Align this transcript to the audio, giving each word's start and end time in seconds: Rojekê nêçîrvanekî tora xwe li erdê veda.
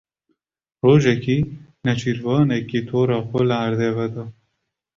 Rojekê 0.85 1.37
nêçîrvanekî 1.85 2.81
tora 2.87 3.19
xwe 3.27 3.41
li 3.49 3.55
erdê 3.65 3.89
veda. 3.97 4.25